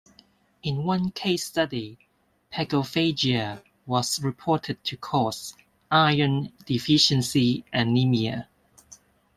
[0.63, 1.99] In one case study,
[2.51, 5.53] pagophagia was reported to "cause"
[5.91, 8.47] iron deficiency anemia.